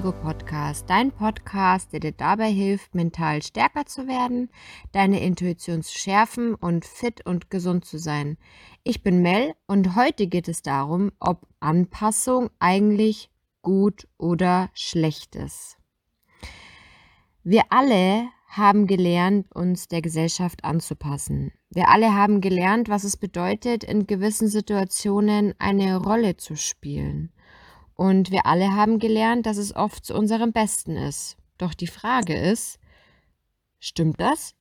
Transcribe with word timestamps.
Ego 0.00 0.12
Podcast, 0.12 0.88
dein 0.88 1.12
Podcast, 1.12 1.92
der 1.92 2.00
dir 2.00 2.12
dabei 2.12 2.50
hilft, 2.50 2.94
mental 2.94 3.42
stärker 3.42 3.84
zu 3.84 4.08
werden, 4.08 4.48
deine 4.92 5.20
Intuition 5.20 5.82
zu 5.82 5.92
schärfen 5.92 6.54
und 6.54 6.86
fit 6.86 7.26
und 7.26 7.50
gesund 7.50 7.84
zu 7.84 7.98
sein. 7.98 8.38
Ich 8.82 9.02
bin 9.02 9.20
Mel 9.20 9.52
und 9.66 9.96
heute 9.96 10.26
geht 10.26 10.48
es 10.48 10.62
darum, 10.62 11.12
ob 11.20 11.46
Anpassung 11.60 12.48
eigentlich 12.60 13.28
gut 13.60 14.08
oder 14.16 14.70
schlecht 14.72 15.36
ist. 15.36 15.76
Wir 17.44 17.64
alle 17.68 18.26
haben 18.48 18.86
gelernt, 18.86 19.54
uns 19.54 19.86
der 19.88 20.00
Gesellschaft 20.00 20.64
anzupassen. 20.64 21.52
Wir 21.68 21.88
alle 21.88 22.14
haben 22.14 22.40
gelernt, 22.40 22.88
was 22.88 23.04
es 23.04 23.18
bedeutet, 23.18 23.84
in 23.84 24.06
gewissen 24.06 24.48
Situationen 24.48 25.54
eine 25.58 25.98
Rolle 25.98 26.38
zu 26.38 26.56
spielen. 26.56 27.34
Und 28.00 28.30
wir 28.30 28.46
alle 28.46 28.74
haben 28.74 28.98
gelernt, 28.98 29.44
dass 29.44 29.58
es 29.58 29.76
oft 29.76 30.06
zu 30.06 30.14
unserem 30.14 30.52
Besten 30.52 30.96
ist. 30.96 31.36
Doch 31.58 31.74
die 31.74 31.86
Frage 31.86 32.34
ist, 32.34 32.78
stimmt 33.78 34.18
das? 34.18 34.54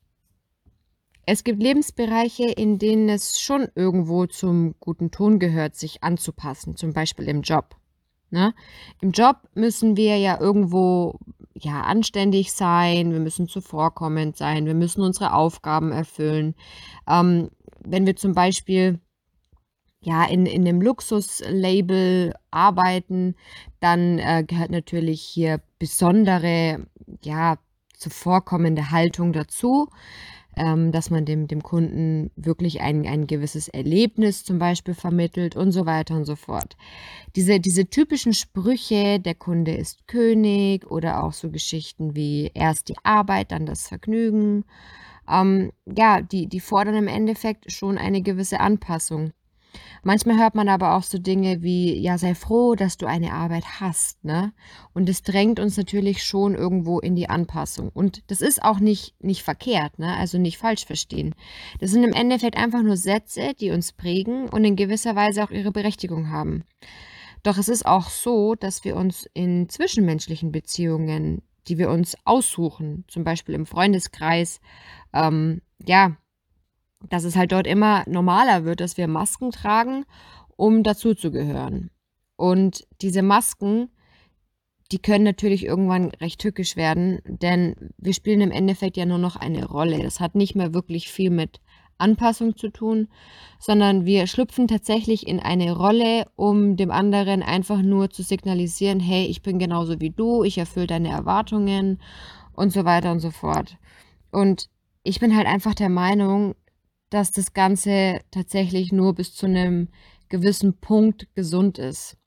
Es 1.25 1.45
gibt 1.45 1.63
Lebensbereiche, 1.63 2.51
in 2.51 2.79
denen 2.79 3.07
es 3.07 3.39
schon 3.39 3.69
irgendwo 3.75 4.25
zum 4.25 4.75
guten 4.81 5.09
Ton 5.09 5.39
gehört, 5.39 5.77
sich 5.77 6.03
anzupassen, 6.03 6.75
zum 6.75 6.91
Beispiel 6.91 7.29
im 7.29 7.41
Job. 7.41 7.77
Ne? 8.29 8.53
Im 8.99 9.11
Job 9.11 9.37
müssen 9.53 9.95
wir 9.95 10.17
ja 10.17 10.37
irgendwo 10.37 11.17
ja 11.53 11.83
anständig 11.83 12.51
sein, 12.51 13.13
wir 13.13 13.21
müssen 13.21 13.47
zuvorkommend 13.47 14.35
sein, 14.35 14.65
wir 14.65 14.75
müssen 14.75 15.01
unsere 15.01 15.31
Aufgaben 15.31 15.93
erfüllen. 15.93 16.55
Ähm, 17.07 17.51
wenn 17.85 18.05
wir 18.05 18.17
zum 18.17 18.33
Beispiel 18.33 18.99
ja, 20.01 20.25
in, 20.25 20.45
in 20.45 20.67
einem 20.67 20.81
Luxuslabel 20.81 22.33
arbeiten, 22.51 23.35
dann 23.79 24.19
äh, 24.19 24.43
gehört 24.47 24.71
natürlich 24.71 25.21
hier 25.21 25.61
besondere, 25.77 26.85
ja, 27.23 27.57
zuvorkommende 27.93 28.91
Haltung 28.91 29.33
dazu, 29.33 29.89
ähm, 30.55 30.91
dass 30.91 31.09
man 31.09 31.25
dem, 31.25 31.47
dem 31.47 31.61
Kunden 31.61 32.31
wirklich 32.37 32.81
ein, 32.81 33.05
ein 33.05 33.27
gewisses 33.27 33.67
Erlebnis 33.67 34.43
zum 34.45 34.57
Beispiel 34.57 34.93
vermittelt 34.93 35.55
und 35.55 35.71
so 35.71 35.85
weiter 35.85 36.15
und 36.15 36.25
so 36.25 36.35
fort. 36.35 36.77
Diese, 37.35 37.59
diese 37.59 37.89
typischen 37.89 38.33
Sprüche, 38.33 39.19
der 39.19 39.35
Kunde 39.35 39.75
ist 39.75 40.07
König 40.07 40.89
oder 40.89 41.23
auch 41.23 41.33
so 41.33 41.49
Geschichten 41.49 42.15
wie 42.15 42.51
erst 42.53 42.87
die 42.87 42.97
Arbeit, 43.03 43.51
dann 43.51 43.65
das 43.65 43.87
Vergnügen, 43.87 44.63
ähm, 45.29 45.71
ja, 45.85 46.21
die, 46.21 46.47
die 46.47 46.59
fordern 46.59 46.95
im 46.95 47.07
Endeffekt 47.07 47.71
schon 47.71 47.97
eine 47.97 48.21
gewisse 48.21 48.59
Anpassung. 48.61 49.31
Manchmal 50.03 50.37
hört 50.37 50.55
man 50.55 50.69
aber 50.69 50.95
auch 50.95 51.03
so 51.03 51.17
Dinge 51.17 51.61
wie, 51.61 51.93
ja, 51.99 52.17
sei 52.17 52.35
froh, 52.35 52.75
dass 52.75 52.97
du 52.97 53.05
eine 53.05 53.33
Arbeit 53.33 53.65
hast, 53.79 54.23
ne? 54.23 54.53
Und 54.93 55.09
es 55.09 55.23
drängt 55.23 55.59
uns 55.59 55.77
natürlich 55.77 56.23
schon 56.23 56.55
irgendwo 56.55 56.99
in 56.99 57.15
die 57.15 57.29
Anpassung. 57.29 57.89
Und 57.89 58.23
das 58.31 58.41
ist 58.41 58.63
auch 58.63 58.79
nicht, 58.79 59.13
nicht 59.23 59.43
verkehrt, 59.43 59.99
ne? 59.99 60.15
Also 60.15 60.37
nicht 60.37 60.57
falsch 60.57 60.85
verstehen. 60.85 61.35
Das 61.79 61.91
sind 61.91 62.03
im 62.03 62.13
Endeffekt 62.13 62.57
einfach 62.57 62.81
nur 62.81 62.97
Sätze, 62.97 63.53
die 63.59 63.71
uns 63.71 63.91
prägen 63.91 64.49
und 64.49 64.63
in 64.63 64.75
gewisser 64.75 65.15
Weise 65.15 65.43
auch 65.43 65.51
ihre 65.51 65.71
Berechtigung 65.71 66.29
haben. 66.29 66.63
Doch 67.43 67.57
es 67.57 67.69
ist 67.69 67.85
auch 67.85 68.09
so, 68.09 68.55
dass 68.55 68.83
wir 68.83 68.95
uns 68.95 69.27
in 69.33 69.69
zwischenmenschlichen 69.69 70.51
Beziehungen, 70.51 71.41
die 71.67 71.77
wir 71.77 71.89
uns 71.89 72.17
aussuchen, 72.25 73.05
zum 73.07 73.23
Beispiel 73.23 73.55
im 73.55 73.65
Freundeskreis, 73.65 74.59
ähm, 75.13 75.61
ja, 75.85 76.17
dass 77.07 77.23
es 77.23 77.35
halt 77.35 77.51
dort 77.51 77.67
immer 77.67 78.03
normaler 78.07 78.65
wird, 78.65 78.81
dass 78.81 78.97
wir 78.97 79.07
Masken 79.07 79.51
tragen, 79.51 80.05
um 80.55 80.83
dazuzugehören. 80.83 81.91
Und 82.35 82.87
diese 83.01 83.21
Masken, 83.21 83.89
die 84.91 84.99
können 84.99 85.23
natürlich 85.23 85.65
irgendwann 85.65 86.09
recht 86.21 86.39
tückisch 86.39 86.75
werden, 86.75 87.19
denn 87.25 87.75
wir 87.97 88.13
spielen 88.13 88.41
im 88.41 88.51
Endeffekt 88.51 88.97
ja 88.97 89.05
nur 89.05 89.17
noch 89.17 89.35
eine 89.35 89.65
Rolle. 89.65 90.01
Das 90.01 90.19
hat 90.19 90.35
nicht 90.35 90.55
mehr 90.55 90.73
wirklich 90.73 91.11
viel 91.11 91.29
mit 91.29 91.61
Anpassung 91.99 92.55
zu 92.55 92.69
tun, 92.69 93.09
sondern 93.59 94.05
wir 94.05 94.25
schlüpfen 94.25 94.67
tatsächlich 94.67 95.27
in 95.27 95.39
eine 95.39 95.73
Rolle, 95.75 96.27
um 96.35 96.77
dem 96.77 96.91
anderen 96.91 97.43
einfach 97.43 97.81
nur 97.81 98.09
zu 98.09 98.23
signalisieren, 98.23 98.99
hey, 98.99 99.25
ich 99.25 99.41
bin 99.41 99.59
genauso 99.59 99.99
wie 99.99 100.09
du, 100.09 100.43
ich 100.43 100.57
erfülle 100.57 100.87
deine 100.87 101.09
Erwartungen 101.09 101.99
und 102.53 102.71
so 102.71 102.85
weiter 102.85 103.11
und 103.11 103.19
so 103.19 103.31
fort. 103.31 103.77
Und 104.31 104.69
ich 105.03 105.19
bin 105.19 105.35
halt 105.35 105.47
einfach 105.47 105.75
der 105.75 105.89
Meinung, 105.89 106.55
dass 107.09 107.31
das 107.31 107.53
Ganze 107.53 108.19
tatsächlich 108.31 108.91
nur 108.91 109.15
bis 109.15 109.33
zu 109.33 109.45
einem 109.45 109.89
gewissen 110.29 110.77
Punkt 110.79 111.27
gesund 111.35 111.79
ist. 111.79 112.17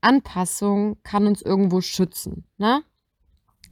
Anpassung 0.00 0.98
kann 1.02 1.26
uns 1.26 1.42
irgendwo 1.42 1.80
schützen. 1.80 2.44
Ne? 2.58 2.82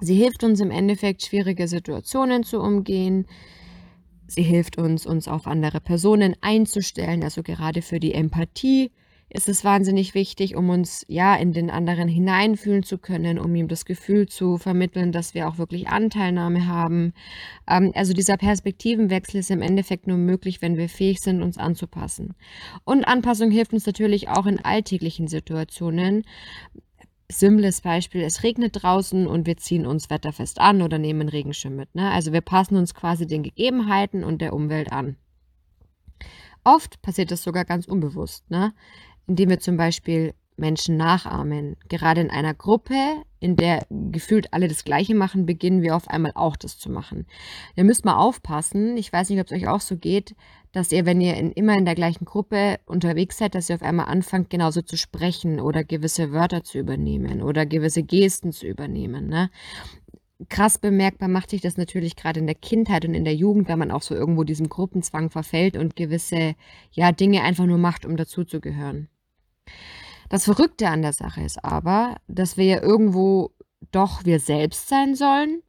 Sie 0.00 0.14
hilft 0.14 0.42
uns 0.42 0.60
im 0.60 0.70
Endeffekt, 0.70 1.22
schwierige 1.22 1.68
Situationen 1.68 2.42
zu 2.42 2.60
umgehen. 2.60 3.26
Sie 4.26 4.42
hilft 4.42 4.78
uns, 4.78 5.06
uns 5.06 5.28
auf 5.28 5.46
andere 5.46 5.80
Personen 5.80 6.34
einzustellen, 6.40 7.22
also 7.22 7.42
gerade 7.42 7.82
für 7.82 8.00
die 8.00 8.14
Empathie 8.14 8.90
ist 9.34 9.48
es 9.48 9.64
wahnsinnig 9.64 10.14
wichtig, 10.14 10.56
um 10.56 10.68
uns 10.68 11.06
ja 11.08 11.34
in 11.34 11.52
den 11.52 11.70
anderen 11.70 12.06
hineinfühlen 12.06 12.82
zu 12.82 12.98
können, 12.98 13.38
um 13.38 13.54
ihm 13.54 13.66
das 13.66 13.86
Gefühl 13.86 14.28
zu 14.28 14.58
vermitteln, 14.58 15.10
dass 15.10 15.32
wir 15.32 15.48
auch 15.48 15.56
wirklich 15.56 15.88
Anteilnahme 15.88 16.66
haben. 16.66 17.14
Ähm, 17.68 17.92
also 17.94 18.12
dieser 18.12 18.36
Perspektivenwechsel 18.36 19.40
ist 19.40 19.50
im 19.50 19.62
Endeffekt 19.62 20.06
nur 20.06 20.18
möglich, 20.18 20.60
wenn 20.60 20.76
wir 20.76 20.88
fähig 20.88 21.20
sind, 21.20 21.42
uns 21.42 21.56
anzupassen. 21.56 22.34
Und 22.84 23.04
Anpassung 23.04 23.50
hilft 23.50 23.72
uns 23.72 23.86
natürlich 23.86 24.28
auch 24.28 24.46
in 24.46 24.62
alltäglichen 24.62 25.28
Situationen. 25.28 26.24
Simples 27.30 27.80
Beispiel, 27.80 28.20
es 28.20 28.42
regnet 28.42 28.82
draußen 28.82 29.26
und 29.26 29.46
wir 29.46 29.56
ziehen 29.56 29.86
uns 29.86 30.10
wetterfest 30.10 30.60
an 30.60 30.82
oder 30.82 30.98
nehmen 30.98 31.30
Regenschirm 31.30 31.76
mit. 31.76 31.94
Ne? 31.94 32.10
Also 32.10 32.34
wir 32.34 32.42
passen 32.42 32.76
uns 32.76 32.94
quasi 32.94 33.26
den 33.26 33.42
Gegebenheiten 33.42 34.24
und 34.24 34.42
der 34.42 34.52
Umwelt 34.52 34.92
an. 34.92 35.16
Oft 36.64 37.00
passiert 37.02 37.30
das 37.30 37.42
sogar 37.42 37.64
ganz 37.64 37.86
unbewusst. 37.88 38.48
Ne? 38.50 38.74
Indem 39.26 39.50
wir 39.50 39.60
zum 39.60 39.76
Beispiel 39.76 40.34
Menschen 40.56 40.96
nachahmen. 40.96 41.76
Gerade 41.88 42.20
in 42.20 42.30
einer 42.30 42.54
Gruppe, 42.54 42.94
in 43.40 43.56
der 43.56 43.86
gefühlt 43.90 44.52
alle 44.52 44.68
das 44.68 44.84
Gleiche 44.84 45.14
machen, 45.14 45.46
beginnen 45.46 45.82
wir 45.82 45.96
auf 45.96 46.08
einmal 46.08 46.32
auch 46.34 46.56
das 46.56 46.78
zu 46.78 46.90
machen. 46.90 47.26
Ihr 47.74 47.84
müsst 47.84 48.04
mal 48.04 48.16
aufpassen, 48.16 48.96
ich 48.96 49.12
weiß 49.12 49.30
nicht, 49.30 49.40
ob 49.40 49.46
es 49.46 49.52
euch 49.52 49.68
auch 49.68 49.80
so 49.80 49.96
geht, 49.96 50.34
dass 50.72 50.92
ihr, 50.92 51.04
wenn 51.04 51.20
ihr 51.20 51.34
in, 51.34 51.52
immer 51.52 51.76
in 51.76 51.84
der 51.84 51.94
gleichen 51.94 52.24
Gruppe 52.24 52.78
unterwegs 52.86 53.38
seid, 53.38 53.54
dass 53.54 53.68
ihr 53.68 53.76
auf 53.76 53.82
einmal 53.82 54.06
anfangt, 54.06 54.50
genauso 54.50 54.82
zu 54.82 54.96
sprechen 54.96 55.60
oder 55.60 55.84
gewisse 55.84 56.32
Wörter 56.32 56.64
zu 56.64 56.78
übernehmen 56.78 57.42
oder 57.42 57.66
gewisse 57.66 58.02
Gesten 58.02 58.52
zu 58.52 58.66
übernehmen. 58.66 59.28
Ne? 59.28 59.50
Krass 60.48 60.78
bemerkbar 60.78 61.28
macht 61.28 61.50
sich 61.50 61.60
das 61.60 61.76
natürlich 61.76 62.16
gerade 62.16 62.40
in 62.40 62.46
der 62.46 62.54
Kindheit 62.54 63.04
und 63.04 63.14
in 63.14 63.24
der 63.24 63.34
Jugend, 63.34 63.68
wenn 63.68 63.78
man 63.78 63.90
auch 63.90 64.02
so 64.02 64.14
irgendwo 64.14 64.44
diesem 64.44 64.68
Gruppenzwang 64.68 65.30
verfällt 65.30 65.76
und 65.76 65.96
gewisse 65.96 66.54
ja, 66.92 67.12
Dinge 67.12 67.42
einfach 67.42 67.66
nur 67.66 67.78
macht, 67.78 68.04
um 68.04 68.16
dazuzugehören. 68.16 69.08
Das 70.28 70.44
Verrückte 70.44 70.88
an 70.88 71.02
der 71.02 71.12
Sache 71.12 71.42
ist 71.42 71.62
aber, 71.64 72.16
dass 72.26 72.56
wir 72.56 72.64
ja 72.64 72.82
irgendwo 72.82 73.50
doch 73.90 74.24
wir 74.24 74.40
selbst 74.40 74.88
sein 74.88 75.14
sollen, 75.14 75.62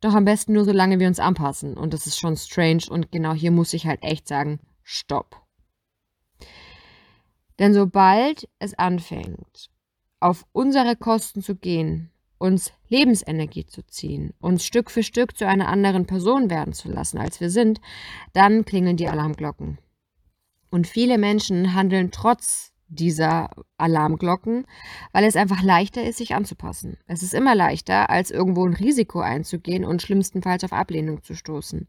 doch 0.00 0.14
am 0.14 0.24
besten 0.24 0.52
nur 0.52 0.64
solange 0.64 1.00
wir 1.00 1.08
uns 1.08 1.18
anpassen. 1.18 1.76
Und 1.76 1.94
das 1.94 2.06
ist 2.06 2.18
schon 2.18 2.36
strange 2.36 2.84
und 2.88 3.10
genau 3.10 3.32
hier 3.32 3.50
muss 3.50 3.72
ich 3.72 3.86
halt 3.86 4.02
echt 4.02 4.28
sagen, 4.28 4.60
stopp. 4.82 5.42
Denn 7.58 7.72
sobald 7.72 8.48
es 8.58 8.74
anfängt, 8.74 9.70
auf 10.20 10.44
unsere 10.52 10.96
Kosten 10.96 11.42
zu 11.42 11.54
gehen, 11.54 12.10
uns 12.38 12.72
Lebensenergie 12.88 13.66
zu 13.66 13.86
ziehen, 13.86 14.32
uns 14.40 14.64
Stück 14.64 14.90
für 14.90 15.02
Stück 15.02 15.36
zu 15.36 15.46
einer 15.46 15.68
anderen 15.68 16.06
Person 16.06 16.50
werden 16.50 16.72
zu 16.72 16.88
lassen, 16.88 17.18
als 17.18 17.40
wir 17.40 17.50
sind, 17.50 17.80
dann 18.32 18.64
klingeln 18.64 18.96
die 18.96 19.08
Alarmglocken. 19.08 19.78
Und 20.70 20.86
viele 20.86 21.18
Menschen 21.18 21.74
handeln 21.74 22.10
trotz 22.10 22.72
dieser 22.88 23.50
Alarmglocken, 23.78 24.66
weil 25.12 25.24
es 25.24 25.36
einfach 25.36 25.62
leichter 25.62 26.04
ist, 26.04 26.18
sich 26.18 26.34
anzupassen. 26.34 26.98
Es 27.06 27.22
ist 27.22 27.34
immer 27.34 27.54
leichter, 27.54 28.10
als 28.10 28.30
irgendwo 28.30 28.66
ein 28.66 28.74
Risiko 28.74 29.20
einzugehen 29.20 29.84
und 29.84 30.02
schlimmstenfalls 30.02 30.64
auf 30.64 30.72
Ablehnung 30.72 31.22
zu 31.22 31.34
stoßen. 31.34 31.88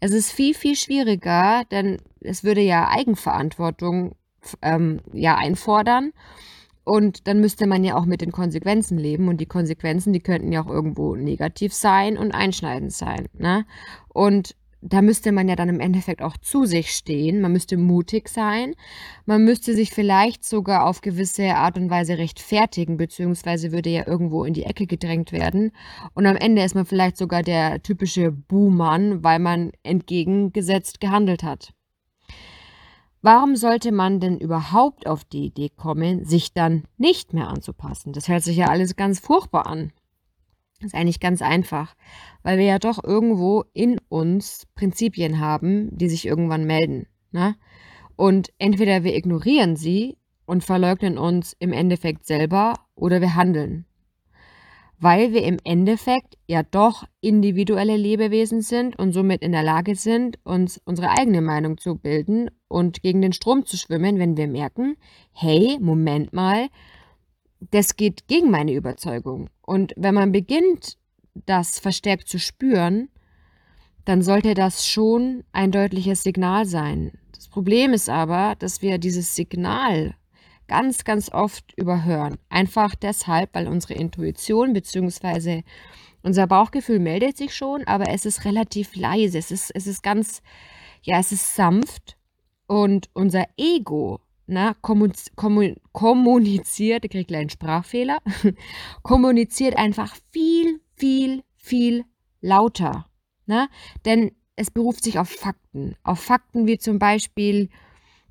Es 0.00 0.12
ist 0.12 0.32
viel, 0.32 0.54
viel 0.54 0.76
schwieriger, 0.76 1.64
denn 1.70 1.98
es 2.20 2.44
würde 2.44 2.60
ja 2.60 2.88
Eigenverantwortung 2.88 4.14
ähm, 4.62 5.00
ja 5.12 5.36
einfordern. 5.36 6.12
Und 6.88 7.28
dann 7.28 7.40
müsste 7.40 7.66
man 7.66 7.84
ja 7.84 7.96
auch 7.96 8.06
mit 8.06 8.22
den 8.22 8.32
Konsequenzen 8.32 8.96
leben. 8.96 9.28
Und 9.28 9.42
die 9.42 9.46
Konsequenzen, 9.46 10.14
die 10.14 10.20
könnten 10.20 10.52
ja 10.52 10.64
auch 10.64 10.70
irgendwo 10.70 11.16
negativ 11.16 11.74
sein 11.74 12.16
und 12.16 12.32
einschneidend 12.32 12.94
sein. 12.94 13.26
Ne? 13.34 13.66
Und 14.08 14.56
da 14.80 15.02
müsste 15.02 15.30
man 15.32 15.48
ja 15.48 15.54
dann 15.54 15.68
im 15.68 15.80
Endeffekt 15.80 16.22
auch 16.22 16.38
zu 16.38 16.64
sich 16.64 16.92
stehen. 16.92 17.42
Man 17.42 17.52
müsste 17.52 17.76
mutig 17.76 18.30
sein. 18.30 18.74
Man 19.26 19.44
müsste 19.44 19.74
sich 19.74 19.90
vielleicht 19.90 20.44
sogar 20.44 20.86
auf 20.86 21.02
gewisse 21.02 21.56
Art 21.56 21.76
und 21.76 21.90
Weise 21.90 22.16
rechtfertigen, 22.16 22.96
beziehungsweise 22.96 23.70
würde 23.70 23.90
ja 23.90 24.06
irgendwo 24.06 24.44
in 24.44 24.54
die 24.54 24.64
Ecke 24.64 24.86
gedrängt 24.86 25.30
werden. 25.30 25.72
Und 26.14 26.24
am 26.24 26.36
Ende 26.36 26.62
ist 26.62 26.74
man 26.74 26.86
vielleicht 26.86 27.18
sogar 27.18 27.42
der 27.42 27.82
typische 27.82 28.32
Buhmann, 28.32 29.22
weil 29.22 29.40
man 29.40 29.72
entgegengesetzt 29.82 31.00
gehandelt 31.00 31.42
hat. 31.42 31.74
Warum 33.20 33.56
sollte 33.56 33.90
man 33.90 34.20
denn 34.20 34.38
überhaupt 34.38 35.06
auf 35.06 35.24
die 35.24 35.46
Idee 35.46 35.70
kommen, 35.70 36.24
sich 36.24 36.52
dann 36.52 36.84
nicht 36.98 37.34
mehr 37.34 37.48
anzupassen? 37.48 38.12
Das 38.12 38.28
hört 38.28 38.44
sich 38.44 38.56
ja 38.56 38.66
alles 38.66 38.94
ganz 38.94 39.18
furchtbar 39.18 39.66
an. 39.66 39.92
Das 40.80 40.92
ist 40.92 40.94
eigentlich 40.94 41.18
ganz 41.18 41.42
einfach, 41.42 41.96
weil 42.44 42.58
wir 42.58 42.64
ja 42.64 42.78
doch 42.78 43.02
irgendwo 43.02 43.64
in 43.72 43.98
uns 44.08 44.68
Prinzipien 44.76 45.40
haben, 45.40 45.88
die 45.96 46.08
sich 46.08 46.24
irgendwann 46.24 46.64
melden. 46.64 47.06
Ne? 47.32 47.56
Und 48.14 48.52
entweder 48.58 49.02
wir 49.02 49.16
ignorieren 49.16 49.74
sie 49.74 50.16
und 50.46 50.62
verleugnen 50.62 51.18
uns 51.18 51.56
im 51.58 51.72
Endeffekt 51.72 52.24
selber 52.26 52.74
oder 52.94 53.20
wir 53.20 53.34
handeln. 53.34 53.87
Weil 55.00 55.32
wir 55.32 55.44
im 55.44 55.58
Endeffekt 55.62 56.36
ja 56.46 56.62
doch 56.62 57.04
individuelle 57.20 57.96
Lebewesen 57.96 58.62
sind 58.62 58.98
und 58.98 59.12
somit 59.12 59.42
in 59.42 59.52
der 59.52 59.62
Lage 59.62 59.94
sind, 59.94 60.38
uns 60.44 60.80
unsere 60.84 61.10
eigene 61.10 61.40
Meinung 61.40 61.78
zu 61.78 61.94
bilden 61.94 62.50
und 62.66 63.02
gegen 63.02 63.22
den 63.22 63.32
Strom 63.32 63.64
zu 63.64 63.76
schwimmen, 63.76 64.18
wenn 64.18 64.36
wir 64.36 64.48
merken, 64.48 64.96
hey, 65.32 65.78
Moment 65.80 66.32
mal, 66.32 66.68
das 67.60 67.96
geht 67.96 68.26
gegen 68.26 68.50
meine 68.50 68.72
Überzeugung. 68.72 69.50
Und 69.62 69.92
wenn 69.96 70.14
man 70.14 70.32
beginnt, 70.32 70.96
das 71.46 71.78
verstärkt 71.78 72.28
zu 72.28 72.38
spüren, 72.38 73.08
dann 74.04 74.22
sollte 74.22 74.54
das 74.54 74.86
schon 74.86 75.44
ein 75.52 75.70
deutliches 75.70 76.22
Signal 76.22 76.64
sein. 76.64 77.12
Das 77.34 77.48
Problem 77.48 77.92
ist 77.92 78.08
aber, 78.08 78.54
dass 78.58 78.82
wir 78.82 78.98
dieses 78.98 79.34
Signal 79.36 80.14
ganz, 80.68 81.04
ganz 81.04 81.32
oft 81.32 81.72
überhören. 81.76 82.38
Einfach 82.48 82.94
deshalb, 82.94 83.54
weil 83.54 83.66
unsere 83.66 83.94
Intuition 83.94 84.72
bzw. 84.74 85.62
unser 86.22 86.46
Bauchgefühl 86.46 87.00
meldet 87.00 87.36
sich 87.36 87.54
schon, 87.54 87.84
aber 87.86 88.10
es 88.10 88.24
ist 88.24 88.44
relativ 88.44 88.94
leise. 88.94 89.38
Es 89.38 89.50
ist, 89.50 89.70
es 89.74 89.86
ist 89.86 90.02
ganz, 90.02 90.42
ja, 91.02 91.18
es 91.18 91.32
ist 91.32 91.54
sanft. 91.54 92.16
Und 92.66 93.08
unser 93.14 93.46
Ego 93.56 94.20
na, 94.50 94.74
kommuniziert, 95.92 97.04
ich 97.04 97.10
kriege 97.10 97.24
gleich 97.26 97.40
einen 97.40 97.50
Sprachfehler, 97.50 98.18
kommuniziert 99.02 99.76
einfach 99.76 100.16
viel, 100.30 100.80
viel, 100.94 101.44
viel 101.56 102.04
lauter. 102.40 103.10
Na? 103.44 103.68
Denn 104.06 104.32
es 104.56 104.70
beruft 104.70 105.04
sich 105.04 105.18
auf 105.18 105.28
Fakten. 105.28 105.96
Auf 106.02 106.20
Fakten 106.20 106.66
wie 106.66 106.78
zum 106.78 106.98
Beispiel, 106.98 107.68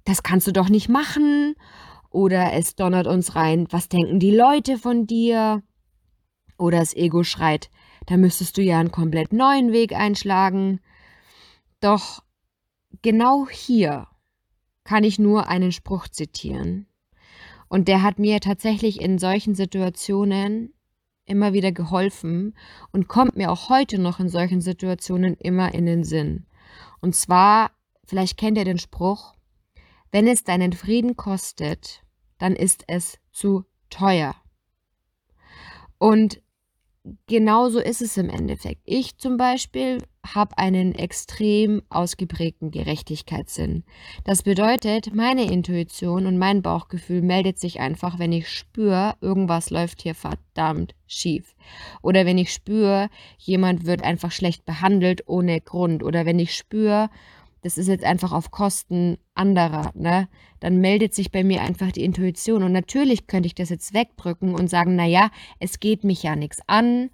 das 0.06 0.24
kannst 0.24 0.48
du 0.48 0.52
doch 0.52 0.70
nicht 0.70 0.90
machen 0.90 1.56
oder 2.10 2.54
es 2.54 2.76
donnert 2.76 3.08
uns 3.08 3.36
rein, 3.36 3.68
was 3.70 3.90
denken 3.90 4.20
die 4.20 4.36
Leute 4.36 4.78
von 4.78 5.08
dir? 5.08 5.64
Oder 6.58 6.80
das 6.80 6.96
Ego 6.96 7.24
schreit, 7.24 7.70
da 8.08 8.18
müsstest 8.18 8.58
du 8.58 8.62
ja 8.62 8.80
einen 8.80 8.92
komplett 8.92 9.32
neuen 9.32 9.72
Weg 9.72 9.94
einschlagen. 9.94 10.80
Doch 11.82 12.24
genau 13.02 13.48
hier 13.48 14.08
kann 14.84 15.04
ich 15.04 15.20
nur 15.20 15.48
einen 15.50 15.72
Spruch 15.72 16.08
zitieren. 16.08 16.88
Und 17.70 17.88
der 17.88 18.02
hat 18.02 18.18
mir 18.18 18.40
tatsächlich 18.40 19.02
in 19.02 19.20
solchen 19.20 19.54
Situationen 19.54 20.74
immer 21.26 21.54
wieder 21.54 21.74
geholfen 21.74 22.56
und 22.92 23.10
kommt 23.10 23.36
mir 23.36 23.52
auch 23.52 23.70
heute 23.70 24.00
noch 24.00 24.20
in 24.20 24.30
solchen 24.30 24.62
Situationen 24.62 25.36
immer 25.36 25.74
in 25.74 25.86
den 25.86 26.04
Sinn. 26.04 26.46
Und 27.02 27.16
zwar, 27.16 27.72
vielleicht 28.06 28.38
kennt 28.38 28.58
ihr 28.58 28.66
den 28.66 28.80
Spruch, 28.80 29.34
wenn 30.12 30.28
es 30.28 30.44
deinen 30.44 30.74
Frieden 30.74 31.16
kostet, 31.16 32.04
dann 32.38 32.56
ist 32.56 32.84
es 32.88 33.20
zu 33.32 33.66
teuer. 33.90 34.36
Und 35.98 36.42
genauso 37.28 37.80
ist 37.80 38.02
es 38.02 38.18
im 38.18 38.30
Endeffekt. 38.30 38.82
Ich 38.86 39.18
zum 39.18 39.38
Beispiel 39.38 40.00
habe 40.34 40.58
einen 40.58 40.94
extrem 40.94 41.82
ausgeprägten 41.90 42.72
Gerechtigkeitssinn. 42.72 43.84
Das 44.26 44.44
bedeutet, 44.44 45.14
meine 45.14 45.50
Intuition 45.50 46.26
und 46.26 46.38
mein 46.38 46.62
Bauchgefühl 46.62 47.22
meldet 47.22 47.60
sich 47.60 47.80
einfach, 47.80 48.20
wenn 48.20 48.32
ich 48.32 48.50
spüre, 48.50 49.16
irgendwas 49.22 49.70
läuft 49.70 50.02
hier 50.02 50.16
verdammt 50.16 50.96
schief. 51.08 51.56
Oder 52.02 52.26
wenn 52.26 52.38
ich 52.38 52.54
spüre, 52.54 53.10
jemand 53.38 53.86
wird 53.86 54.04
einfach 54.04 54.32
schlecht 54.32 54.66
behandelt 54.66 55.24
ohne 55.28 55.62
Grund. 55.62 56.04
Oder 56.04 56.26
wenn 56.26 56.40
ich 56.40 56.56
spüre, 56.56 57.10
das 57.62 57.78
ist 57.78 57.88
jetzt 57.88 58.04
einfach 58.04 58.32
auf 58.32 58.52
Kosten 58.52 59.18
anderer, 59.34 59.92
ne? 59.96 60.28
Dann 60.60 60.78
meldet 60.78 61.14
sich 61.14 61.32
bei 61.32 61.44
mir 61.44 61.62
einfach 61.62 61.92
die 61.92 62.04
Intuition. 62.04 62.64
Und 62.64 62.72
natürlich 62.72 63.28
könnte 63.28 63.48
ich 63.48 63.56
das 63.56 63.70
jetzt 63.70 63.94
wegdrücken 63.94 64.56
und 64.56 64.70
sagen, 64.70 64.96
naja, 64.96 65.30
es 65.60 65.80
geht 65.80 66.04
mich 66.04 66.24
ja 66.24 66.36
nichts 66.36 66.60
an. 66.68 67.10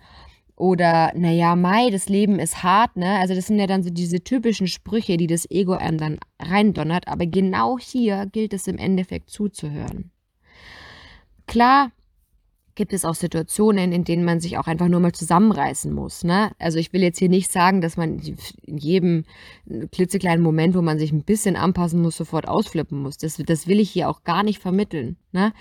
Oder, 0.56 1.12
naja, 1.16 1.56
Mai, 1.56 1.90
das 1.90 2.10
Leben 2.10 2.40
ist 2.40 2.64
hart, 2.64 2.96
ne? 2.96 3.20
Also, 3.20 3.34
das 3.34 3.48
sind 3.48 3.60
ja 3.60 3.68
dann 3.68 3.84
so 3.84 3.90
diese 3.90 4.24
typischen 4.24 4.68
Sprüche, 4.68 5.18
die 5.18 5.28
das 5.28 5.50
Ego 5.50 5.74
einem 5.74 5.98
dann 5.98 6.20
reindonnert. 6.40 7.08
Aber 7.08 7.26
genau 7.26 7.80
hier 7.80 8.28
gilt 8.32 8.54
es 8.54 8.68
im 8.68 8.78
Endeffekt 8.78 9.30
zuzuhören. 9.30 10.12
Klar, 11.48 11.92
gibt 12.76 12.94
es 12.94 13.06
auch 13.06 13.16
Situationen, 13.16 13.92
in 13.92 14.04
denen 14.04 14.24
man 14.24 14.40
sich 14.40 14.58
auch 14.58 14.68
einfach 14.68 14.88
nur 14.88 15.00
mal 15.00 15.12
zusammenreißen 15.12 15.94
muss. 15.94 16.24
Ne? 16.24 16.52
Also 16.60 16.80
ich 16.80 16.92
will 16.94 17.02
jetzt 17.02 17.20
hier 17.20 17.30
nicht 17.30 17.52
sagen, 17.52 17.82
dass 17.82 17.98
man 17.98 18.20
in 18.64 18.78
jedem 18.78 19.26
klitzekleinen 19.92 20.44
Moment, 20.44 20.76
wo 20.76 20.82
man 20.82 21.00
sich 21.00 21.12
ein 21.12 21.24
bisschen 21.24 21.56
anpassen 21.56 22.02
muss, 22.02 22.18
sofort 22.18 22.48
ausflippen 22.48 23.00
muss. 23.00 23.18
Das, 23.18 23.38
das 23.38 23.68
will 23.68 23.80
ich 23.80 23.92
hier 23.92 24.10
auch 24.10 24.24
gar 24.24 24.44
nicht 24.44 24.60
vermitteln. 24.60 25.18
Ne? 25.32 25.54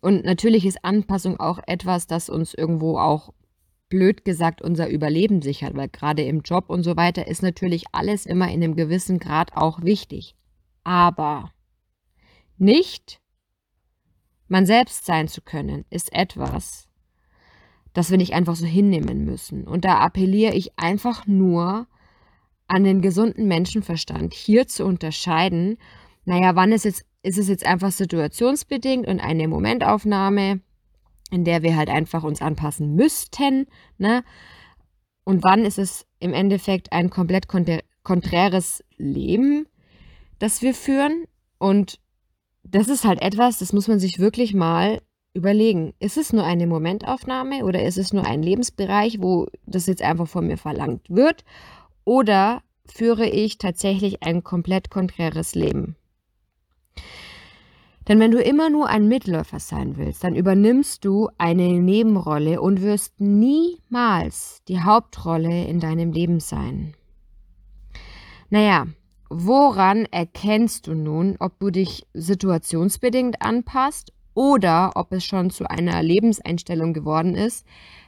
Und 0.00 0.24
natürlich 0.24 0.66
ist 0.66 0.84
Anpassung 0.84 1.38
auch 1.38 1.60
etwas, 1.66 2.06
das 2.06 2.28
uns 2.28 2.54
irgendwo 2.54 2.98
auch 2.98 3.32
blöd 3.88 4.24
gesagt 4.24 4.62
unser 4.62 4.88
Überleben 4.88 5.42
sichert, 5.42 5.76
weil 5.76 5.88
gerade 5.88 6.22
im 6.22 6.40
Job 6.40 6.70
und 6.70 6.82
so 6.82 6.96
weiter 6.96 7.28
ist 7.28 7.42
natürlich 7.42 7.84
alles 7.92 8.26
immer 8.26 8.48
in 8.48 8.62
einem 8.62 8.74
gewissen 8.74 9.18
Grad 9.18 9.56
auch 9.56 9.82
wichtig. 9.82 10.34
Aber 10.82 11.52
nicht 12.58 13.20
man 14.48 14.66
selbst 14.66 15.06
sein 15.06 15.28
zu 15.28 15.40
können, 15.40 15.84
ist 15.90 16.12
etwas, 16.12 16.88
das 17.92 18.10
wir 18.10 18.18
nicht 18.18 18.34
einfach 18.34 18.56
so 18.56 18.66
hinnehmen 18.66 19.24
müssen. 19.24 19.66
Und 19.66 19.84
da 19.84 19.98
appelliere 19.98 20.54
ich 20.54 20.78
einfach 20.78 21.26
nur 21.26 21.86
an 22.68 22.84
den 22.84 23.00
gesunden 23.00 23.46
Menschenverstand, 23.46 24.34
hier 24.34 24.66
zu 24.66 24.84
unterscheiden, 24.84 25.78
naja, 26.24 26.56
wann 26.56 26.72
ist, 26.72 26.84
jetzt, 26.84 27.04
ist 27.22 27.38
es 27.38 27.48
jetzt 27.48 27.64
einfach 27.64 27.92
situationsbedingt 27.92 29.06
und 29.06 29.20
eine 29.20 29.46
Momentaufnahme, 29.48 30.60
in 31.30 31.44
der 31.44 31.62
wir 31.62 31.76
halt 31.76 31.88
einfach 31.88 32.24
uns 32.24 32.42
anpassen 32.42 32.94
müssten, 32.94 33.66
ne? 33.98 34.24
Und 35.24 35.42
wann 35.42 35.64
ist 35.64 35.78
es 35.78 36.06
im 36.20 36.32
Endeffekt 36.32 36.92
ein 36.92 37.10
komplett 37.10 37.48
konträres 37.48 38.84
Leben, 38.96 39.66
das 40.38 40.62
wir 40.62 40.72
führen 40.72 41.24
und 41.58 41.98
das 42.70 42.88
ist 42.88 43.04
halt 43.04 43.22
etwas, 43.22 43.58
das 43.58 43.72
muss 43.72 43.88
man 43.88 43.98
sich 43.98 44.18
wirklich 44.18 44.54
mal 44.54 45.00
überlegen. 45.34 45.94
Ist 46.00 46.16
es 46.16 46.32
nur 46.32 46.44
eine 46.44 46.66
Momentaufnahme 46.66 47.64
oder 47.64 47.84
ist 47.84 47.98
es 47.98 48.12
nur 48.12 48.26
ein 48.26 48.42
Lebensbereich, 48.42 49.20
wo 49.20 49.46
das 49.66 49.86
jetzt 49.86 50.02
einfach 50.02 50.26
von 50.26 50.46
mir 50.46 50.56
verlangt 50.56 51.08
wird? 51.08 51.44
Oder 52.04 52.62
führe 52.86 53.26
ich 53.26 53.58
tatsächlich 53.58 54.22
ein 54.22 54.42
komplett 54.42 54.90
konträres 54.90 55.54
Leben? 55.54 55.96
Denn 58.08 58.20
wenn 58.20 58.30
du 58.30 58.40
immer 58.40 58.70
nur 58.70 58.88
ein 58.88 59.08
Mitläufer 59.08 59.58
sein 59.58 59.96
willst, 59.96 60.22
dann 60.22 60.36
übernimmst 60.36 61.04
du 61.04 61.28
eine 61.38 61.80
Nebenrolle 61.80 62.60
und 62.60 62.80
wirst 62.80 63.20
niemals 63.20 64.62
die 64.68 64.80
Hauptrolle 64.80 65.66
in 65.66 65.80
deinem 65.80 66.12
Leben 66.12 66.38
sein. 66.38 66.94
Naja, 68.48 68.86
Woran 69.28 70.06
erkennst 70.06 70.86
du 70.86 70.94
nun, 70.94 71.36
ob 71.40 71.58
du 71.58 71.70
dich 71.70 72.06
situationsbedingt 72.14 73.42
anpasst 73.42 74.12
oder 74.34 74.92
ob 74.94 75.12
es 75.12 75.24
schon 75.24 75.50
zu 75.50 75.68
einer 75.68 76.02
Lebenseinstellung 76.02 76.92
geworden 76.92 77.34
ist, 77.34 77.66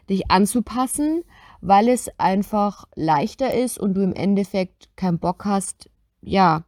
dich 0.08 0.30
anzupassen, 0.30 1.24
weil 1.60 1.88
es 1.88 2.08
einfach 2.18 2.84
leichter 2.94 3.54
ist 3.54 3.78
und 3.78 3.94
du 3.94 4.02
im 4.02 4.12
Endeffekt 4.12 4.94
keinen 4.96 5.18
Bock 5.18 5.44
hast, 5.44 5.90
ja, 6.20 6.64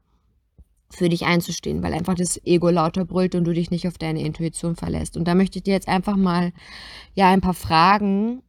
für 0.92 1.08
dich 1.08 1.24
einzustehen, 1.24 1.82
weil 1.82 1.94
einfach 1.94 2.14
das 2.14 2.44
Ego 2.44 2.68
lauter 2.68 3.04
brüllt 3.04 3.36
und 3.36 3.44
du 3.44 3.52
dich 3.52 3.70
nicht 3.70 3.86
auf 3.86 3.96
deine 3.96 4.22
Intuition 4.22 4.74
verlässt. 4.74 5.16
Und 5.16 5.28
da 5.28 5.36
möchte 5.36 5.58
ich 5.58 5.62
dir 5.62 5.74
jetzt 5.74 5.86
einfach 5.86 6.16
mal 6.16 6.52
ja 7.14 7.30
ein 7.30 7.40
paar 7.40 7.54
Fragen 7.54 8.42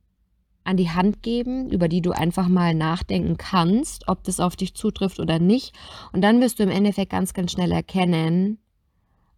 an 0.64 0.78
die 0.78 0.90
Hand 0.90 1.24
geben, 1.24 1.70
über 1.70 1.88
die 1.88 2.02
du 2.02 2.12
einfach 2.12 2.48
mal 2.48 2.74
nachdenken 2.74 3.38
kannst, 3.38 4.08
ob 4.08 4.24
das 4.24 4.40
auf 4.40 4.56
dich 4.56 4.74
zutrifft 4.76 5.20
oder 5.20 5.40
nicht. 5.40 5.74
Und 6.12 6.22
dann 6.22 6.42
wirst 6.42 6.60
du 6.60 6.64
im 6.64 6.70
Endeffekt 6.70 7.12
ganz, 7.12 7.34
ganz 7.34 7.52
schnell 7.52 7.72
erkennen, 7.72 8.60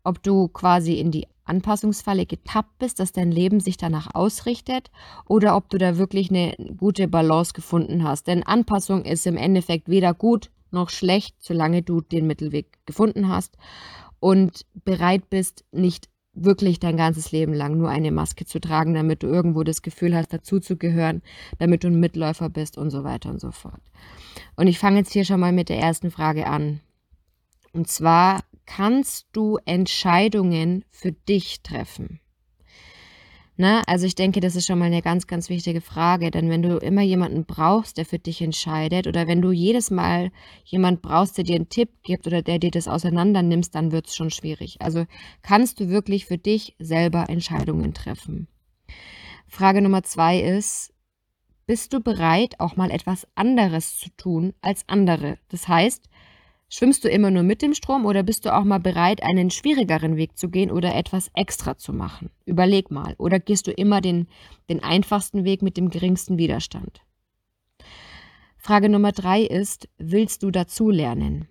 ob 0.04 0.22
du 0.22 0.48
quasi 0.50 0.96
in 0.96 1.12
die 1.12 1.28
Anpassungsfalle 1.46 2.26
getappt 2.26 2.78
bist, 2.80 3.00
dass 3.00 3.12
dein 3.12 3.32
Leben 3.32 3.60
sich 3.60 3.78
danach 3.78 4.14
ausrichtet 4.16 4.92
oder 5.26 5.56
ob 5.56 5.70
du 5.70 5.78
da 5.78 5.98
wirklich 5.98 6.30
eine 6.30 6.56
gute 6.78 7.08
Balance 7.08 7.54
gefunden 7.54 8.04
hast. 8.04 8.28
Denn 8.28 8.44
Anpassung 8.44 9.04
ist 9.04 9.26
im 9.28 9.38
Endeffekt 9.38 9.90
weder 9.90 10.14
gut 10.14 10.52
noch 10.72 10.90
schlecht, 10.90 11.36
solange 11.40 11.84
du 11.84 12.02
den 12.02 12.28
Mittelweg 12.28 12.80
gefunden 12.86 13.28
hast 13.28 13.58
und 14.20 14.66
bereit 14.86 15.30
bist, 15.30 15.66
nicht 15.72 16.10
wirklich 16.34 16.80
dein 16.80 16.98
ganzes 16.98 17.32
Leben 17.32 17.54
lang 17.54 17.78
nur 17.78 17.90
eine 17.90 18.12
Maske 18.12 18.46
zu 18.46 18.60
tragen, 18.60 18.94
damit 18.94 19.24
du 19.24 19.28
irgendwo 19.28 19.64
das 19.64 19.82
Gefühl 19.82 20.16
hast, 20.16 20.34
dazuzugehören, 20.34 21.22
damit 21.60 21.84
du 21.84 21.88
ein 21.88 22.00
Mitläufer 22.00 22.50
bist 22.50 22.78
und 22.78 22.90
so 22.90 23.04
weiter 23.04 23.30
und 23.30 23.40
so 23.40 23.52
fort. 23.52 23.82
Und 24.56 24.68
ich 24.68 24.80
fange 24.80 25.00
jetzt 25.00 25.14
hier 25.14 25.26
schon 25.26 25.40
mal 25.40 25.52
mit 25.52 25.70
der 25.70 25.80
ersten 25.80 26.12
Frage 26.12 26.48
an. 26.48 26.80
Und 27.72 27.88
zwar 27.88 28.42
kannst 28.66 29.28
du 29.34 29.58
Entscheidungen 29.66 30.86
für 30.92 31.12
dich 31.12 31.62
treffen? 31.62 32.20
Ne? 33.56 33.84
Also 33.88 34.08
ich 34.08 34.16
denke, 34.16 34.40
das 34.40 34.56
ist 34.56 34.66
schon 34.66 34.80
mal 34.80 34.86
eine 34.86 35.04
ganz, 35.04 35.28
ganz 35.28 35.48
wichtige 35.50 35.82
Frage, 35.82 36.32
denn 36.32 36.50
wenn 36.50 36.64
du 36.64 36.78
immer 36.78 37.04
jemanden 37.04 37.46
brauchst, 37.46 37.98
der 37.98 38.06
für 38.06 38.18
dich 38.18 38.42
entscheidet 38.42 39.06
oder 39.06 39.28
wenn 39.28 39.42
du 39.42 39.52
jedes 39.52 39.92
Mal 39.92 40.32
jemand 40.66 41.04
brauchst, 41.04 41.38
der 41.38 41.44
dir 41.44 41.58
einen 41.58 41.70
Tipp 41.70 41.90
gibt 42.02 42.26
oder 42.26 42.42
der 42.42 42.58
dir 42.58 42.72
das 42.72 42.88
auseinander 42.88 43.44
nimmst, 43.44 43.76
dann 43.76 43.92
wird 43.92 44.08
es 44.08 44.16
schon 44.16 44.32
schwierig. 44.32 44.78
Also 44.82 45.06
kannst 45.44 45.80
du 45.80 45.90
wirklich 45.90 46.26
für 46.26 46.40
dich 46.40 46.76
selber 46.80 47.30
Entscheidungen 47.30 47.94
treffen? 47.94 48.48
Frage 49.48 49.84
Nummer 49.84 50.02
zwei 50.02 50.40
ist, 50.40 50.92
bist 51.68 51.94
du 51.94 52.02
bereit, 52.02 52.60
auch 52.60 52.76
mal 52.76 52.90
etwas 52.90 53.28
anderes 53.36 53.98
zu 53.98 54.10
tun 54.18 54.54
als 54.62 54.84
andere? 54.90 55.38
Das 55.50 55.68
heißt, 55.68 56.10
Schwimmst 56.70 57.04
du 57.04 57.10
immer 57.10 57.30
nur 57.30 57.44
mit 57.44 57.62
dem 57.62 57.74
Strom 57.74 58.06
oder 58.06 58.24
bist 58.24 58.46
du 58.46 58.56
auch 58.56 58.64
mal 58.64 58.80
bereit, 58.80 59.22
einen 59.22 59.52
schwierigeren 59.52 60.18
Weg 60.18 60.38
zu 60.38 60.50
gehen 60.50 60.72
oder 60.72 60.96
etwas 60.96 61.30
extra 61.36 61.78
zu 61.78 61.94
machen? 61.94 62.32
Überleg 62.46 62.90
mal. 62.90 63.14
Oder 63.20 63.40
gehst 63.40 63.68
du 63.68 63.72
immer 63.72 64.02
den, 64.02 64.28
den 64.70 64.82
einfachsten 64.82 65.44
Weg 65.44 65.62
mit 65.62 65.78
dem 65.78 65.90
geringsten 65.90 66.38
Widerstand? 66.38 67.02
Frage 68.58 68.90
Nummer 68.90 69.12
drei 69.12 69.42
ist, 69.42 69.90
willst 69.98 70.42
du 70.42 70.50
dazulernen? 70.50 71.48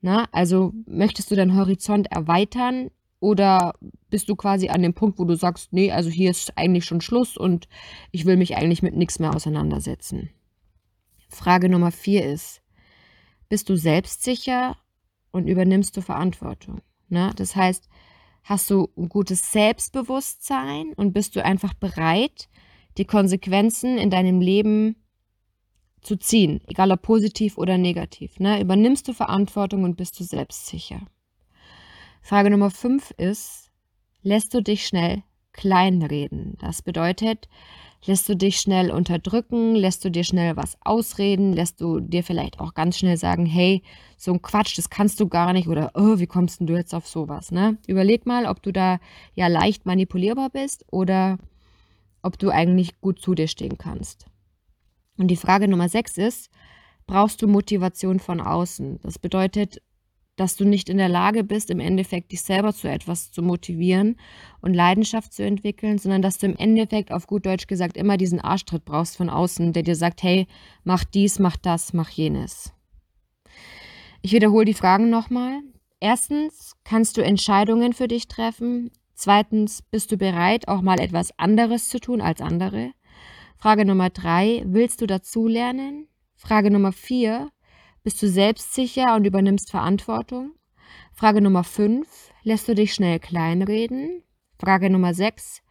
Na, 0.00 0.26
also 0.32 0.72
möchtest 0.86 1.30
du 1.30 1.36
deinen 1.36 1.56
Horizont 1.56 2.10
erweitern 2.10 2.90
oder 3.20 3.74
bist 4.10 4.28
du 4.28 4.36
quasi 4.36 4.68
an 4.68 4.82
dem 4.82 4.94
Punkt, 4.94 5.18
wo 5.18 5.24
du 5.24 5.36
sagst, 5.36 5.72
nee, 5.72 5.92
also 5.92 6.08
hier 6.08 6.30
ist 6.30 6.56
eigentlich 6.56 6.84
schon 6.84 7.00
Schluss 7.00 7.36
und 7.36 7.68
ich 8.10 8.26
will 8.26 8.36
mich 8.36 8.56
eigentlich 8.56 8.82
mit 8.82 8.96
nichts 8.96 9.18
mehr 9.18 9.34
auseinandersetzen? 9.34 10.30
Frage 11.28 11.68
Nummer 11.68 11.92
vier 11.92 12.24
ist, 12.24 12.61
bist 13.52 13.68
du 13.68 13.76
selbstsicher 13.76 14.78
und 15.30 15.46
übernimmst 15.46 15.94
du 15.94 16.00
Verantwortung. 16.00 16.80
Ne? 17.10 17.32
Das 17.36 17.54
heißt, 17.54 17.86
hast 18.44 18.70
du 18.70 18.88
ein 18.96 19.10
gutes 19.10 19.52
Selbstbewusstsein 19.52 20.94
und 20.96 21.12
bist 21.12 21.36
du 21.36 21.44
einfach 21.44 21.74
bereit, 21.74 22.48
die 22.96 23.04
Konsequenzen 23.04 23.98
in 23.98 24.08
deinem 24.08 24.40
Leben 24.40 24.96
zu 26.00 26.16
ziehen, 26.16 26.62
egal 26.66 26.92
ob 26.92 27.02
positiv 27.02 27.58
oder 27.58 27.76
negativ. 27.76 28.40
Ne? 28.40 28.58
Übernimmst 28.58 29.06
du 29.06 29.12
Verantwortung 29.12 29.84
und 29.84 29.98
bist 29.98 30.18
du 30.18 30.24
selbstsicher. 30.24 31.02
Frage 32.22 32.48
Nummer 32.48 32.70
fünf 32.70 33.10
ist, 33.18 33.70
lässt 34.22 34.54
du 34.54 34.62
dich 34.62 34.86
schnell 34.86 35.24
kleinreden? 35.52 36.56
Das 36.58 36.80
bedeutet, 36.80 37.50
Lässt 38.04 38.28
du 38.28 38.34
dich 38.34 38.56
schnell 38.56 38.90
unterdrücken? 38.90 39.76
Lässt 39.76 40.04
du 40.04 40.10
dir 40.10 40.24
schnell 40.24 40.56
was 40.56 40.76
ausreden? 40.80 41.52
Lässt 41.52 41.80
du 41.80 42.00
dir 42.00 42.24
vielleicht 42.24 42.58
auch 42.58 42.74
ganz 42.74 42.98
schnell 42.98 43.16
sagen, 43.16 43.46
hey, 43.46 43.82
so 44.16 44.32
ein 44.32 44.42
Quatsch, 44.42 44.76
das 44.76 44.90
kannst 44.90 45.20
du 45.20 45.28
gar 45.28 45.52
nicht 45.52 45.68
oder 45.68 45.92
oh, 45.94 46.18
wie 46.18 46.26
kommst 46.26 46.58
denn 46.58 46.66
du 46.66 46.74
jetzt 46.74 46.94
auf 46.94 47.06
sowas? 47.06 47.52
Ne? 47.52 47.78
Überleg 47.86 48.26
mal, 48.26 48.46
ob 48.46 48.60
du 48.60 48.72
da 48.72 48.98
ja 49.34 49.46
leicht 49.46 49.86
manipulierbar 49.86 50.50
bist 50.50 50.84
oder 50.90 51.38
ob 52.22 52.38
du 52.38 52.50
eigentlich 52.50 53.00
gut 53.00 53.20
zu 53.20 53.36
dir 53.36 53.46
stehen 53.46 53.78
kannst. 53.78 54.26
Und 55.16 55.28
die 55.28 55.36
Frage 55.36 55.68
Nummer 55.68 55.88
sechs 55.88 56.18
ist, 56.18 56.50
brauchst 57.06 57.40
du 57.40 57.46
Motivation 57.46 58.18
von 58.18 58.40
außen? 58.40 58.98
Das 59.02 59.20
bedeutet, 59.20 59.80
dass 60.42 60.56
du 60.56 60.64
nicht 60.64 60.88
in 60.88 60.98
der 60.98 61.08
Lage 61.08 61.44
bist, 61.44 61.70
im 61.70 61.78
Endeffekt 61.78 62.32
dich 62.32 62.42
selber 62.42 62.74
zu 62.74 62.88
etwas 62.88 63.30
zu 63.30 63.42
motivieren 63.42 64.16
und 64.60 64.74
Leidenschaft 64.74 65.32
zu 65.32 65.44
entwickeln, 65.44 65.98
sondern 65.98 66.20
dass 66.20 66.38
du 66.38 66.46
im 66.46 66.56
Endeffekt 66.56 67.12
auf 67.12 67.28
gut 67.28 67.46
Deutsch 67.46 67.68
gesagt 67.68 67.96
immer 67.96 68.16
diesen 68.16 68.40
Arschtritt 68.40 68.84
brauchst 68.84 69.16
von 69.16 69.30
außen, 69.30 69.72
der 69.72 69.84
dir 69.84 69.94
sagt, 69.94 70.24
hey, 70.24 70.48
mach 70.82 71.04
dies, 71.04 71.38
mach 71.38 71.56
das, 71.56 71.92
mach 71.92 72.10
jenes. 72.10 72.72
Ich 74.20 74.32
wiederhole 74.32 74.64
die 74.64 74.74
Fragen 74.74 75.10
nochmal. 75.10 75.60
Erstens, 76.00 76.72
kannst 76.82 77.16
du 77.16 77.22
Entscheidungen 77.22 77.92
für 77.92 78.08
dich 78.08 78.26
treffen? 78.26 78.90
Zweitens, 79.14 79.82
bist 79.82 80.10
du 80.10 80.16
bereit, 80.16 80.66
auch 80.66 80.82
mal 80.82 80.98
etwas 80.98 81.38
anderes 81.38 81.88
zu 81.88 82.00
tun 82.00 82.20
als 82.20 82.40
andere? 82.40 82.90
Frage 83.58 83.84
Nummer 83.84 84.10
drei, 84.10 84.64
willst 84.66 85.00
du 85.02 85.06
dazulernen? 85.06 86.08
Frage 86.34 86.72
Nummer 86.72 86.90
vier, 86.90 87.50
bist 88.02 88.22
du 88.22 88.28
selbstsicher 88.28 89.14
und 89.14 89.24
übernimmst 89.24 89.70
Verantwortung? 89.70 90.52
Frage 91.12 91.40
Nummer 91.40 91.64
5. 91.64 92.32
Lässt 92.42 92.68
du 92.68 92.74
dich 92.74 92.94
schnell 92.94 93.20
kleinreden? 93.20 94.22
Frage 94.58 94.90
Nummer 94.90 95.14
6. 95.14 95.62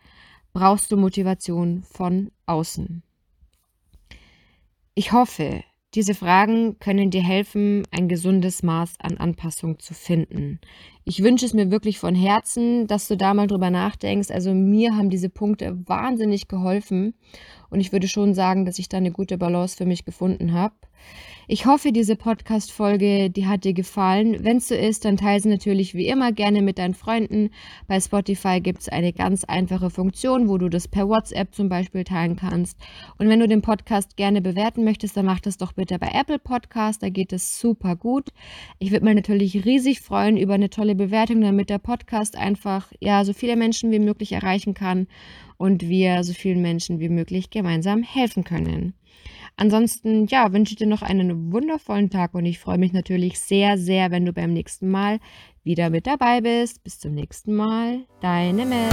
Brauchst 0.54 0.92
du 0.92 0.98
Motivation 0.98 1.84
von 1.84 2.32
außen? 2.46 3.04
Ich 4.96 5.12
hoffe, 5.12 5.64
diese 5.94 6.16
Fragen 6.16 6.80
können 6.80 7.12
dir 7.12 7.22
helfen, 7.22 7.84
ein 7.92 8.08
gesundes 8.08 8.64
Maß 8.64 8.94
an 9.00 9.18
Anpassung 9.18 9.80
zu 9.80 9.94
finden. 9.94 10.60
Ich 11.04 11.24
wünsche 11.24 11.46
es 11.46 11.54
mir 11.54 11.72
wirklich 11.72 11.98
von 11.98 12.14
Herzen, 12.14 12.86
dass 12.86 13.08
du 13.08 13.18
da 13.18 13.34
mal 13.34 13.48
drüber 13.48 13.72
nachdenkst. 13.72 14.30
Also 14.30 14.54
mir 14.54 14.96
haben 14.96 15.10
diese 15.10 15.30
Punkte 15.30 15.78
wahnsinnig 15.88 16.48
geholfen 16.48 17.16
und 17.72 17.80
ich 17.80 17.92
würde 17.92 18.08
schon 18.08 18.36
sagen, 18.36 18.66
dass 18.66 18.78
ich 18.78 18.88
da 18.88 18.98
eine 18.98 19.12
gute 19.12 19.38
Balance 19.38 19.78
für 19.78 19.86
mich 19.86 20.06
gefunden 20.06 20.54
habe. 20.54 20.76
Ich 21.48 21.66
hoffe, 21.66 21.92
diese 21.92 22.16
Podcast-Folge, 22.16 23.30
die 23.30 23.48
hat 23.48 23.66
dir 23.66 23.74
gefallen. 23.74 24.44
Wenn 24.44 24.58
es 24.58 24.70
so 24.70 24.76
ist, 24.76 25.04
dann 25.04 25.18
teile 25.18 25.42
sie 25.42 25.50
natürlich 25.50 25.94
wie 25.94 26.08
immer 26.08 26.32
gerne 26.32 26.62
mit 26.62 26.78
deinen 26.78 26.94
Freunden. 26.94 27.50
Bei 27.88 28.00
Spotify 28.00 28.62
gibt 28.62 28.82
es 28.82 28.90
eine 28.90 29.12
ganz 29.12 29.44
einfache 29.44 29.90
Funktion, 29.90 30.48
wo 30.48 30.58
du 30.58 30.70
das 30.70 30.88
per 30.88 31.10
WhatsApp 31.10 31.54
zum 31.54 31.68
Beispiel 31.68 32.04
teilen 32.04 32.38
kannst. 32.38 32.78
Und 33.18 33.28
wenn 33.28 33.40
du 33.40 33.48
den 33.48 33.62
Podcast 33.62 34.16
gerne 34.16 34.42
bewerten 34.42 34.86
möchtest, 34.86 35.18
dann 35.18 35.26
mach 35.26 35.42
das 35.42 35.58
doch 35.58 35.74
bitte 35.74 36.00
bei 36.00 36.12
Apple 36.14 36.40
Podcast. 36.40 37.04
Da 37.04 37.10
geht 37.10 37.34
es 37.34 37.60
super 37.60 37.98
gut. 37.98 38.30
Ich 38.80 38.92
würde 38.92 39.06
mich 39.06 39.16
natürlich 39.16 39.66
riesig 39.66 40.00
freuen 40.00 40.38
über 40.38 40.54
eine 40.54 40.70
tolle 40.70 40.91
Bewertung, 40.96 41.42
damit 41.42 41.70
der 41.70 41.80
Podcast 41.80 42.38
einfach 42.38 42.92
ja 43.00 43.24
so 43.26 43.34
viele 43.34 43.56
Menschen 43.56 43.92
wie 43.92 44.00
möglich 44.00 44.32
erreichen 44.32 44.74
kann 44.74 45.08
und 45.58 45.88
wir 45.88 46.24
so 46.24 46.34
vielen 46.34 46.62
Menschen 46.62 47.00
wie 47.00 47.10
möglich 47.10 47.50
gemeinsam 47.50 48.04
helfen 48.04 48.44
können. 48.44 48.94
Ansonsten, 49.58 50.26
ja, 50.28 50.54
wünsche 50.54 50.74
ich 50.74 50.78
dir 50.78 50.88
noch 50.88 51.02
einen 51.02 51.52
wundervollen 51.52 52.10
Tag 52.10 52.34
und 52.34 52.46
ich 52.46 52.60
freue 52.60 52.78
mich 52.78 52.94
natürlich 52.94 53.40
sehr, 53.40 53.78
sehr, 53.78 54.10
wenn 54.10 54.26
du 54.26 54.34
beim 54.34 54.54
nächsten 54.54 54.90
Mal 54.90 55.20
wieder 55.64 55.90
mit 55.90 56.08
dabei 56.08 56.42
bist. 56.42 56.84
Bis 56.84 57.00
zum 57.00 57.14
nächsten 57.14 57.54
Mal, 57.54 58.06
deine 58.22 58.66
Mel. 58.66 58.90